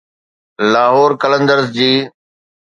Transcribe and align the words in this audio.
لاهور 0.73 1.11
قلندرز 1.21 1.65
جي 1.77 1.91